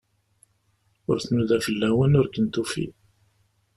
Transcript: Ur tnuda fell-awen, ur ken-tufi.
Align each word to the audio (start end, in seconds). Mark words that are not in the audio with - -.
Ur 1.09 1.17
tnuda 1.19 1.57
fell-awen, 1.65 2.17
ur 2.19 2.27
ken-tufi. 2.33 2.87